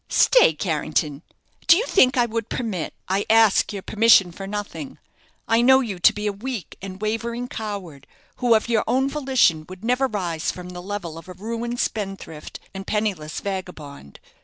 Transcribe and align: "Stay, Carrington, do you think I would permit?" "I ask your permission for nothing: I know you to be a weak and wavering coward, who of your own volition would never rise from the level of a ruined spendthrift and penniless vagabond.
"Stay, 0.09 0.51
Carrington, 0.51 1.21
do 1.67 1.77
you 1.77 1.85
think 1.85 2.17
I 2.17 2.25
would 2.25 2.49
permit?" 2.49 2.95
"I 3.07 3.23
ask 3.29 3.71
your 3.71 3.83
permission 3.83 4.31
for 4.31 4.47
nothing: 4.47 4.97
I 5.47 5.61
know 5.61 5.81
you 5.81 5.99
to 5.99 6.11
be 6.11 6.25
a 6.25 6.33
weak 6.33 6.75
and 6.81 6.99
wavering 6.99 7.47
coward, 7.47 8.07
who 8.37 8.55
of 8.55 8.67
your 8.67 8.83
own 8.87 9.07
volition 9.11 9.63
would 9.69 9.85
never 9.85 10.07
rise 10.07 10.49
from 10.49 10.69
the 10.69 10.81
level 10.81 11.19
of 11.19 11.27
a 11.27 11.33
ruined 11.33 11.79
spendthrift 11.79 12.59
and 12.73 12.87
penniless 12.87 13.41
vagabond. 13.41 14.19